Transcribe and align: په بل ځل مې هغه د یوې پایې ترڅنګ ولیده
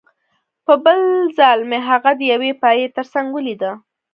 په 0.65 0.73
بل 0.85 1.01
ځل 1.37 1.59
مې 1.69 1.79
هغه 1.89 2.11
د 2.19 2.21
یوې 2.31 2.51
پایې 2.61 2.85
ترڅنګ 2.95 3.27
ولیده 3.31 3.71